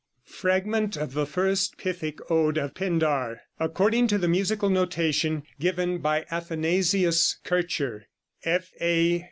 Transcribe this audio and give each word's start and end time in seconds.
FRAGMENT 0.25 0.97
OF 0.97 1.13
THE 1.13 1.27
FIRST 1.27 1.77
PYTHIC 1.77 2.31
ODE 2.31 2.57
OF 2.57 2.73
PINDAR, 2.73 3.41
According 3.59 4.07
to 4.07 4.17
the 4.17 4.27
musical 4.27 4.71
notation 4.71 5.43
given 5.59 5.99
by 5.99 6.25
Athanasius 6.31 7.35
Kircher, 7.43 8.05
(F.A. 8.43 9.19